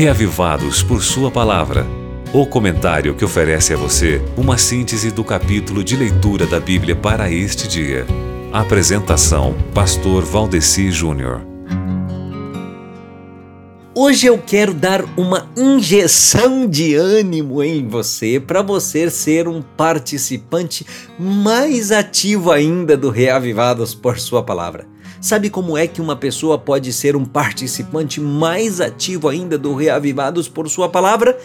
[0.00, 1.86] Reavivados por Sua Palavra.
[2.32, 7.30] O comentário que oferece a você uma síntese do capítulo de leitura da Bíblia para
[7.30, 8.06] este dia.
[8.50, 11.42] Apresentação: Pastor Valdeci Júnior.
[13.94, 20.86] Hoje eu quero dar uma injeção de ânimo em você para você ser um participante
[21.18, 24.89] mais ativo ainda do Reavivados por Sua Palavra.
[25.20, 30.48] Sabe como é que uma pessoa pode ser um participante mais ativo ainda do Reavivados
[30.48, 31.38] por Sua Palavra?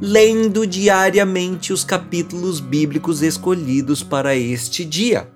[0.00, 5.30] Lendo diariamente os capítulos bíblicos escolhidos para este dia.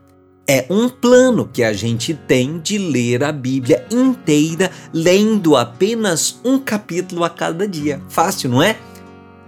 [0.46, 6.58] É um plano que a gente tem de ler a Bíblia inteira lendo apenas um
[6.58, 8.02] capítulo a cada dia.
[8.10, 8.76] Fácil, não é?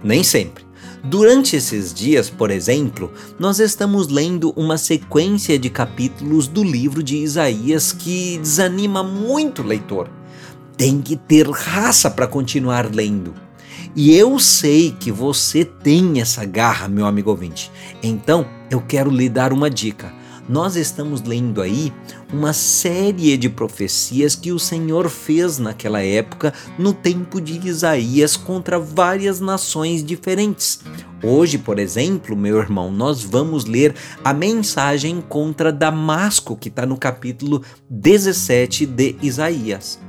[0.03, 0.68] Nem sempre.
[1.03, 7.17] Durante esses dias, por exemplo, nós estamos lendo uma sequência de capítulos do livro de
[7.17, 10.09] Isaías que desanima muito o leitor.
[10.75, 13.33] Tem que ter raça para continuar lendo.
[13.95, 17.71] E eu sei que você tem essa garra, meu amigo ouvinte.
[18.03, 20.18] Então, eu quero lhe dar uma dica
[20.49, 21.93] nós estamos lendo aí
[22.33, 28.79] uma série de profecias que o Senhor fez naquela época, no tempo de Isaías, contra
[28.79, 30.79] várias nações diferentes.
[31.23, 36.97] Hoje, por exemplo, meu irmão, nós vamos ler a mensagem contra Damasco, que está no
[36.97, 40.08] capítulo 17 de Isaías.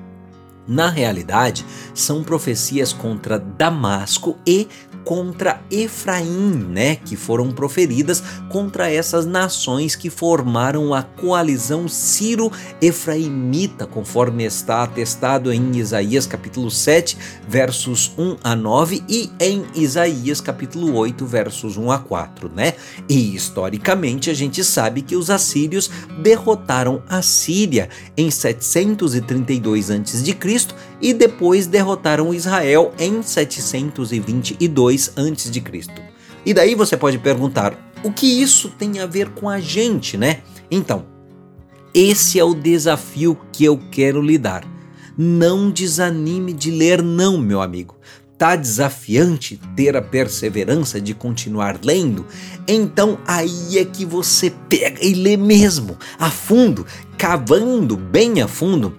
[0.70, 4.68] Na realidade, são profecias contra Damasco e
[5.04, 14.44] contra Efraim, né, que foram proferidas contra essas nações que formaram a coalizão Ciro-Efraimita, conforme
[14.44, 17.16] está atestado em Isaías capítulo 7,
[17.48, 22.74] versos 1 a 9 e em Isaías capítulo 8, versos 1 a 4, né?
[23.08, 25.90] E historicamente a gente sabe que os assírios
[26.22, 30.34] derrotaram a Síria em 732 a.C.
[31.00, 35.62] e depois derrotaram Israel em 722 2 a.C.
[36.44, 40.40] E daí você pode perguntar: o que isso tem a ver com a gente, né?
[40.70, 41.06] Então,
[41.92, 44.64] esse é o desafio que eu quero lhe dar.
[45.16, 47.96] Não desanime de ler, não, meu amigo.
[48.38, 52.24] Tá desafiante ter a perseverança de continuar lendo?
[52.66, 56.86] Então aí é que você pega e lê mesmo, a fundo,
[57.18, 58.96] cavando bem a fundo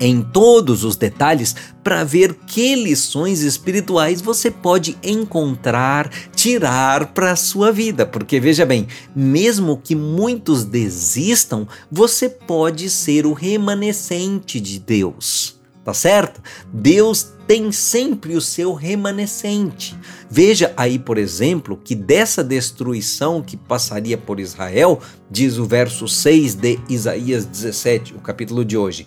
[0.00, 7.36] em todos os detalhes para ver que lições espirituais você pode encontrar, tirar para a
[7.36, 8.04] sua vida.
[8.04, 15.56] Porque veja bem, mesmo que muitos desistam, você pode ser o remanescente de Deus.
[15.84, 16.42] Tá certo?
[16.72, 19.96] Deus tem sempre o seu remanescente.
[20.28, 26.56] Veja aí, por exemplo, que dessa destruição que passaria por Israel, diz o verso 6
[26.56, 29.06] de Isaías 17, o capítulo de hoje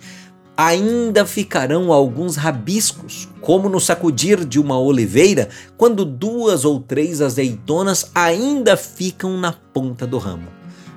[0.60, 8.10] ainda ficarão alguns rabiscos, como no sacudir de uma oliveira, quando duas ou três azeitonas
[8.14, 10.48] ainda ficam na ponta do ramo.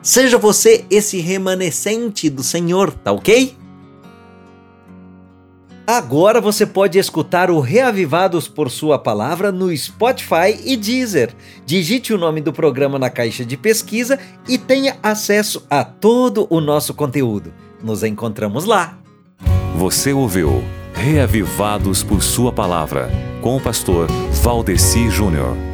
[0.01, 3.55] Seja você esse remanescente do Senhor, tá ok?
[5.87, 11.33] Agora você pode escutar o Reavivados por Sua Palavra no Spotify e Deezer.
[11.65, 16.59] Digite o nome do programa na caixa de pesquisa e tenha acesso a todo o
[16.59, 17.53] nosso conteúdo.
[17.81, 19.02] Nos encontramos lá!
[19.75, 20.63] Você ouviu
[20.93, 23.09] Reavivados por Sua Palavra,
[23.41, 25.72] com o pastor Valdeci Júnior.